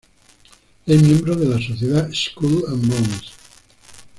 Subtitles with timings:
[0.87, 3.31] Es miembro de la sociedad Skull and Bones.